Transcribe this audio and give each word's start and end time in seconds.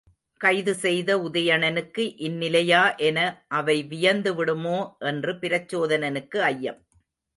கைது 0.41 0.73
செய்த 0.75 1.17
உதயணனுக்கு 1.17 2.03
இந்நிலையா 2.19 2.81
என 3.01 3.19
அவை 3.51 3.83
வியந்து 3.83 4.33
விடுமோ? 4.33 4.77
என்று 5.05 5.33
பிரச்சோதனனுக்கு 5.33 6.39
ஐயம். 6.49 6.81